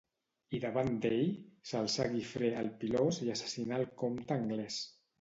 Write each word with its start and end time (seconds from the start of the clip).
I 0.57 0.61
davant 0.63 0.89
d'ell 1.03 1.19
s'alçà 1.73 2.07
Guifré 2.15 2.51
el 2.65 2.75
Pilós 2.83 3.23
i 3.29 3.33
assassinà 3.37 3.81
el 3.83 3.89
comte 4.05 4.43
anglès. 4.43 4.85